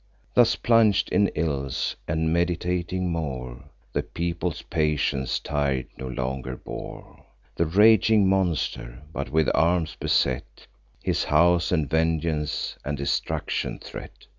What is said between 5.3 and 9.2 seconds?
tir'd, no longer bore The raging monster;